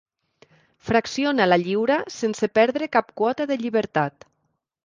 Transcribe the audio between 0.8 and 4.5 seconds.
Fracciona la lliura sense perdre cap quota de llibertat.